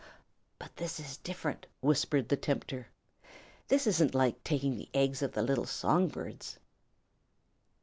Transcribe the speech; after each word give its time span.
"But 0.57 0.75
this 0.77 0.99
is 0.99 1.17
different," 1.17 1.67
whispered 1.79 2.27
the 2.29 2.35
tempter. 2.35 2.87
"This 3.67 3.85
isn't 3.85 4.15
like 4.15 4.43
taking 4.43 4.75
the 4.75 4.89
eggs 4.95 5.21
of 5.21 5.33
the 5.33 5.43
little 5.43 5.67
song 5.67 6.07
birds." 6.07 6.57